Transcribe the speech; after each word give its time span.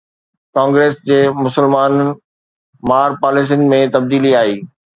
Congress 0.57 0.95
جي 1.09 1.17
مسلمان 1.43 1.93
مار 2.93 3.17
پاليسين 3.27 3.65
۾ 3.77 3.81
تبديلي 3.97 4.37
آئي 4.43 4.61